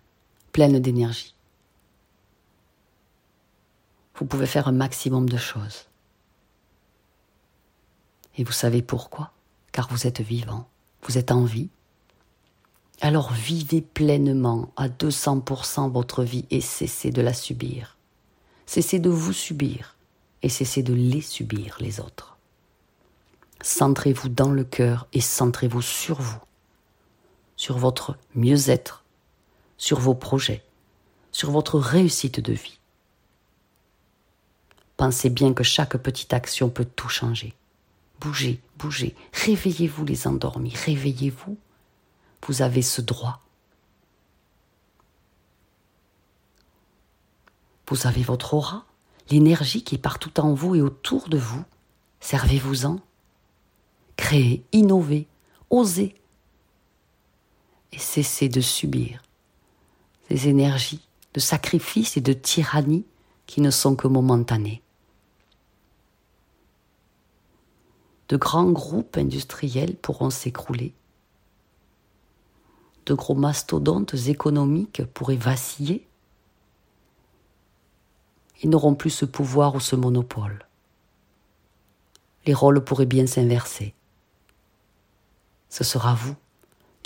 pleines 0.52 0.78
d'énergie. 0.78 1.31
Vous 4.22 4.28
pouvez 4.28 4.46
faire 4.46 4.68
un 4.68 4.72
maximum 4.72 5.28
de 5.28 5.36
choses. 5.36 5.86
Et 8.38 8.44
vous 8.44 8.52
savez 8.52 8.80
pourquoi? 8.80 9.32
Car 9.72 9.88
vous 9.88 10.06
êtes 10.06 10.20
vivant, 10.20 10.68
vous 11.02 11.18
êtes 11.18 11.32
en 11.32 11.42
vie. 11.42 11.70
Alors 13.00 13.32
vivez 13.32 13.80
pleinement 13.80 14.70
à 14.76 14.88
200% 14.88 15.90
votre 15.90 16.22
vie 16.22 16.46
et 16.50 16.60
cessez 16.60 17.10
de 17.10 17.20
la 17.20 17.34
subir. 17.34 17.96
Cessez 18.64 19.00
de 19.00 19.10
vous 19.10 19.32
subir 19.32 19.96
et 20.42 20.48
cessez 20.48 20.84
de 20.84 20.94
les 20.94 21.20
subir, 21.20 21.76
les 21.80 21.98
autres. 21.98 22.36
Centrez-vous 23.60 24.28
dans 24.28 24.52
le 24.52 24.62
cœur 24.62 25.08
et 25.12 25.20
centrez-vous 25.20 25.82
sur 25.82 26.20
vous, 26.20 26.40
sur 27.56 27.76
votre 27.76 28.16
mieux-être, 28.36 29.02
sur 29.78 29.98
vos 29.98 30.14
projets, 30.14 30.62
sur 31.32 31.50
votre 31.50 31.80
réussite 31.80 32.38
de 32.38 32.52
vie. 32.52 32.78
Pensez 34.96 35.30
bien 35.30 35.52
que 35.52 35.64
chaque 35.64 35.96
petite 35.96 36.32
action 36.32 36.68
peut 36.68 36.84
tout 36.84 37.08
changer. 37.08 37.54
Bougez, 38.20 38.60
bougez, 38.78 39.16
réveillez-vous 39.32 40.04
les 40.04 40.26
endormis, 40.26 40.74
réveillez-vous. 40.74 41.56
Vous 42.46 42.62
avez 42.62 42.82
ce 42.82 43.00
droit. 43.00 43.40
Vous 47.88 48.06
avez 48.06 48.22
votre 48.22 48.54
aura, 48.54 48.84
l'énergie 49.30 49.82
qui 49.82 49.96
est 49.96 49.98
partout 49.98 50.40
en 50.40 50.54
vous 50.54 50.74
et 50.74 50.82
autour 50.82 51.28
de 51.28 51.38
vous. 51.38 51.64
Servez-vous-en. 52.20 53.00
Créez, 54.16 54.64
innovez, 54.72 55.26
osez. 55.70 56.14
Et 57.92 57.98
cessez 57.98 58.48
de 58.48 58.60
subir 58.60 59.22
ces 60.28 60.48
énergies 60.48 61.00
de 61.34 61.40
sacrifice 61.40 62.16
et 62.16 62.20
de 62.20 62.32
tyrannie 62.32 63.04
qui 63.46 63.60
ne 63.60 63.70
sont 63.70 63.96
que 63.96 64.08
momentanées. 64.08 64.81
De 68.32 68.38
grands 68.38 68.70
groupes 68.70 69.18
industriels 69.18 69.94
pourront 69.94 70.30
s'écrouler. 70.30 70.94
De 73.04 73.12
gros 73.12 73.34
mastodontes 73.34 74.14
économiques 74.14 75.04
pourraient 75.04 75.36
vaciller. 75.36 76.08
Ils 78.62 78.70
n'auront 78.70 78.94
plus 78.94 79.10
ce 79.10 79.26
pouvoir 79.26 79.74
ou 79.74 79.80
ce 79.80 79.96
monopole. 79.96 80.64
Les 82.46 82.54
rôles 82.54 82.82
pourraient 82.82 83.04
bien 83.04 83.26
s'inverser. 83.26 83.92
Ce 85.68 85.84
sera 85.84 86.14
vous, 86.14 86.36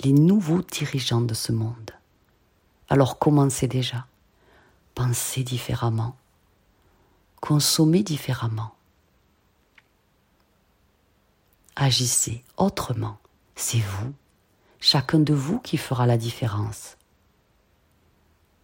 les 0.05 0.13
nouveaux 0.13 0.61
dirigeants 0.61 1.19
de 1.19 1.33
ce 1.33 1.51
monde. 1.51 1.91
Alors 2.87 3.19
commencez 3.19 3.67
déjà. 3.67 4.07
Pensez 4.95 5.43
différemment. 5.43 6.15
Consommez 7.41 8.03
différemment. 8.03 8.76
Agissez 11.77 12.43
autrement. 12.57 13.17
C'est 13.55 13.79
vous, 13.79 14.13
chacun 14.79 15.19
de 15.19 15.33
vous 15.33 15.59
qui 15.59 15.77
fera 15.77 16.05
la 16.05 16.17
différence. 16.17 16.97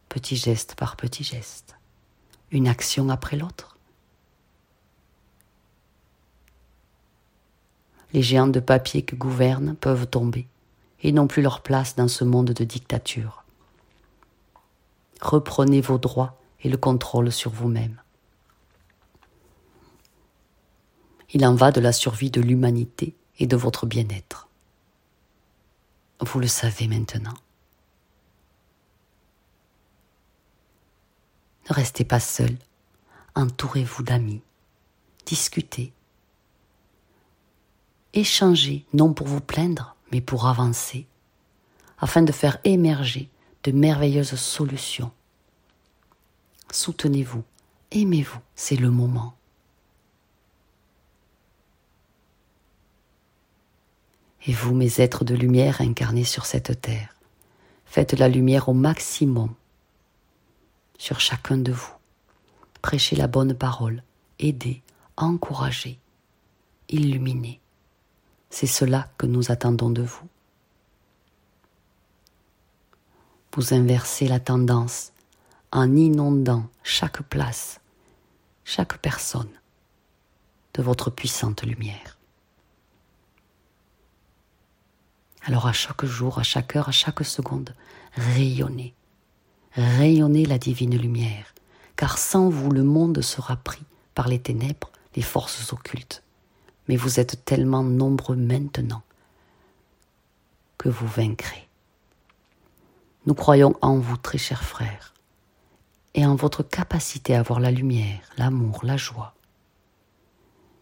Petit 0.10 0.36
geste 0.36 0.76
par 0.76 0.98
petit 0.98 1.24
geste. 1.24 1.78
Une 2.52 2.68
action 2.68 3.10
après 3.10 3.38
l'autre. 3.38 3.78
Les 8.12 8.22
géants 8.22 8.48
de 8.48 8.60
papier 8.60 9.04
que 9.04 9.16
gouvernent 9.16 9.76
peuvent 9.76 10.08
tomber 10.08 10.48
et 11.02 11.12
n'ont 11.12 11.28
plus 11.28 11.42
leur 11.42 11.62
place 11.62 11.96
dans 11.96 12.08
ce 12.08 12.26
monde 12.26 12.52
de 12.52 12.64
dictature 12.66 13.44
reprenez 15.24 15.82
vos 15.82 15.98
droits 15.98 16.38
et 16.62 16.70
le 16.70 16.78
contrôle 16.78 17.32
sur 17.32 17.52
vous-même. 17.52 18.03
Il 21.34 21.46
en 21.46 21.56
va 21.56 21.72
de 21.72 21.82
la 21.82 21.92
survie 21.92 22.30
de 22.30 22.42
l'humanité 22.42 23.16
et 23.40 23.48
de 23.48 23.56
votre 23.56 23.86
bien-être. 23.88 24.48
Vous 26.22 26.40
le 26.40 26.48
savez 26.48 26.88
maintenant. 26.88 27.34
Ne 31.70 31.76
restez 31.76 32.04
pas 32.04 32.20
seul, 32.20 32.56
entourez-vous 33.36 34.04
d'amis, 34.04 34.42
discutez, 35.26 35.92
échangez, 38.14 38.86
non 38.94 39.14
pour 39.14 39.28
vous 39.28 39.42
plaindre, 39.42 39.96
mais 40.12 40.22
pour 40.22 40.48
avancer, 40.48 41.08
afin 42.00 42.22
de 42.22 42.32
faire 42.32 42.60
émerger 42.64 43.30
de 43.64 43.72
merveilleuses 43.72 44.36
solutions. 44.36 45.12
Soutenez-vous, 46.70 47.44
aimez-vous, 47.92 48.40
c'est 48.56 48.76
le 48.76 48.92
moment. 48.92 49.36
Et 54.46 54.54
vous, 54.54 54.74
mes 54.74 55.00
êtres 55.00 55.24
de 55.24 55.36
lumière 55.36 55.82
incarnés 55.82 56.24
sur 56.24 56.46
cette 56.46 56.82
terre, 56.82 57.16
faites 57.86 58.14
la 58.14 58.28
lumière 58.28 58.70
au 58.70 58.74
maximum 58.74 59.54
sur 60.98 61.20
chacun 61.20 61.58
de 61.58 61.72
vous. 61.72 61.94
Prêchez 62.82 63.16
la 63.16 63.28
bonne 63.28 63.54
parole, 63.54 64.04
aidez, 64.40 64.82
encouragez, 65.16 66.00
illuminez. 66.90 67.60
C'est 68.50 68.68
cela 68.68 69.10
que 69.18 69.26
nous 69.26 69.52
attendons 69.52 69.90
de 69.90 70.02
vous. 70.02 70.28
vous 73.56 73.74
inversez 73.74 74.28
la 74.28 74.40
tendance 74.40 75.12
en 75.72 75.96
inondant 75.96 76.66
chaque 76.82 77.22
place, 77.24 77.80
chaque 78.64 78.98
personne 78.98 79.50
de 80.74 80.82
votre 80.82 81.12
puissante 81.12 81.64
lumière. 81.64 82.18
Alors 85.46 85.68
à 85.68 85.74
chaque 85.74 86.06
jour, 86.06 86.40
à 86.40 86.44
chaque 86.44 86.76
heure, 86.76 86.88
à 86.88 86.94
chaque 86.94 87.24
seconde, 87.26 87.76
rayonnez, 88.16 88.94
rayonnez 89.74 90.46
la 90.46 90.58
divine 90.58 90.98
lumière, 90.98 91.54
car 91.98 92.18
sans 92.18 92.50
vous 92.50 92.72
le 92.72 92.84
monde 92.84 93.22
sera 93.22 93.58
pris 93.58 93.84
par 94.16 94.30
les 94.30 94.40
ténèbres, 94.40 94.92
les 95.16 95.22
forces 95.22 95.74
occultes. 95.74 96.24
Mais 96.88 96.96
vous 96.96 97.20
êtes 97.20 97.44
tellement 97.44 97.84
nombreux 97.84 98.38
maintenant 98.38 99.04
que 100.78 100.88
vous 100.88 101.08
vaincrez. 101.08 101.68
Nous 103.26 103.34
croyons 103.34 103.76
en 103.82 103.98
vous, 103.98 104.18
très 104.18 104.38
chers 104.38 104.64
frères, 104.64 105.14
et 106.14 106.26
en 106.26 106.36
votre 106.36 106.64
capacité 106.64 107.36
à 107.36 107.44
voir 107.44 107.60
la 107.60 107.72
lumière, 107.72 108.22
l'amour, 108.38 108.80
la 108.84 108.98
joie, 108.98 109.34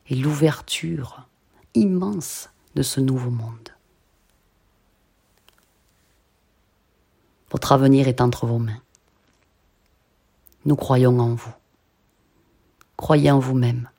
et 0.08 0.16
l'ouverture 0.16 1.28
immense 1.74 2.50
de 2.76 2.84
ce 2.84 3.00
nouveau 3.00 3.30
monde. 3.30 3.70
Votre 7.52 7.74
avenir 7.74 8.08
est 8.08 8.22
entre 8.22 8.46
vos 8.46 8.60
mains. 8.60 8.82
Nous 10.66 10.76
croyons 10.76 11.20
en 11.20 11.34
vous. 11.36 11.54
Croyez 12.96 13.30
en 13.30 13.40
vous-même. 13.40 13.90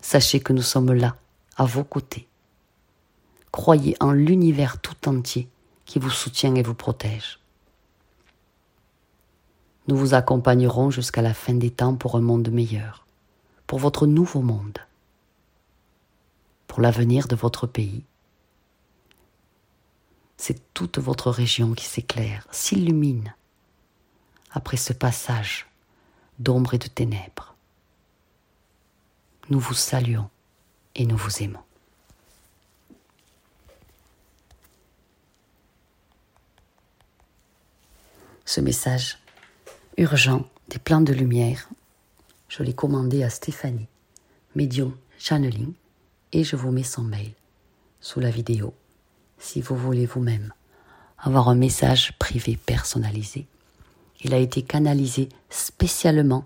Sachez 0.00 0.38
que 0.38 0.52
nous 0.52 0.62
sommes 0.62 0.92
là, 0.92 1.16
à 1.56 1.64
vos 1.64 1.84
côtés. 1.84 2.28
Croyez 3.50 3.96
en 3.98 4.12
l'univers 4.12 4.80
tout 4.80 5.08
entier 5.08 5.48
qui 5.84 5.98
vous 5.98 6.10
soutient 6.10 6.54
et 6.54 6.62
vous 6.62 6.74
protège. 6.74 7.40
Nous 9.88 9.96
vous 9.96 10.14
accompagnerons 10.14 10.90
jusqu'à 10.90 11.22
la 11.22 11.34
fin 11.34 11.54
des 11.54 11.70
temps 11.70 11.94
pour 11.94 12.16
un 12.16 12.20
monde 12.20 12.50
meilleur, 12.50 13.04
pour 13.66 13.78
votre 13.78 14.06
nouveau 14.06 14.40
monde, 14.40 14.78
pour 16.68 16.80
l'avenir 16.80 17.26
de 17.26 17.36
votre 17.36 17.66
pays. 17.66 18.04
C'est 20.36 20.74
toute 20.74 20.98
votre 20.98 21.30
région 21.30 21.74
qui 21.74 21.84
s'éclaire, 21.84 22.46
s'illumine 22.50 23.34
après 24.50 24.76
ce 24.76 24.92
passage 24.92 25.66
d'ombre 26.38 26.74
et 26.74 26.78
de 26.78 26.88
ténèbres. 26.88 27.54
Nous 29.50 29.60
vous 29.60 29.74
saluons 29.74 30.28
et 30.94 31.06
nous 31.06 31.16
vous 31.16 31.42
aimons. 31.42 31.62
ce 38.44 38.60
message 38.60 39.18
urgent 39.96 40.48
des 40.68 40.78
plans 40.78 41.00
de 41.00 41.12
lumière. 41.12 41.68
Je 42.48 42.62
l'ai 42.62 42.74
commandé 42.74 43.22
à 43.22 43.30
Stéphanie, 43.30 43.88
médium 44.54 44.96
channeling, 45.18 45.72
et 46.32 46.44
je 46.44 46.56
vous 46.56 46.70
mets 46.70 46.84
son 46.84 47.02
mail 47.02 47.32
sous 48.00 48.20
la 48.20 48.30
vidéo 48.30 48.74
si 49.38 49.60
vous 49.60 49.76
voulez 49.76 50.06
vous-même 50.06 50.52
avoir 51.24 51.48
un 51.48 51.54
message 51.54 52.12
privé 52.18 52.58
personnalisé. 52.66 53.46
Il 54.22 54.34
a 54.34 54.38
été 54.38 54.62
canalisé 54.62 55.30
spécialement 55.48 56.44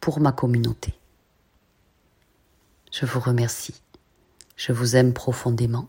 pour 0.00 0.20
ma 0.20 0.32
communauté. 0.32 0.92
Je 2.92 3.06
vous 3.06 3.20
remercie. 3.20 3.80
Je 4.56 4.72
vous 4.72 4.96
aime 4.96 5.14
profondément. 5.14 5.88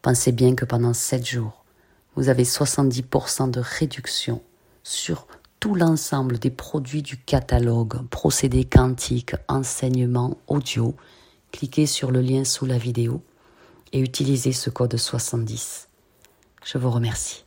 Pensez 0.00 0.32
bien 0.32 0.54
que 0.54 0.64
pendant 0.64 0.94
sept 0.94 1.26
jours, 1.26 1.64
vous 2.16 2.30
avez 2.30 2.44
70% 2.44 3.50
de 3.50 3.60
réduction 3.60 4.42
sur 4.82 5.26
tout 5.60 5.74
l'ensemble 5.74 6.38
des 6.38 6.50
produits 6.50 7.02
du 7.02 7.18
catalogue, 7.18 8.06
procédés 8.08 8.64
quantiques, 8.64 9.34
enseignement 9.48 10.38
audio, 10.46 10.94
cliquez 11.52 11.86
sur 11.86 12.10
le 12.10 12.20
lien 12.20 12.44
sous 12.44 12.66
la 12.66 12.78
vidéo 12.78 13.22
et 13.94 14.00
utilisez 14.00 14.52
ce 14.52 14.70
code 14.70 14.96
70. 14.96 15.88
Je 16.64 16.78
vous 16.78 16.90
remercie. 16.90 17.43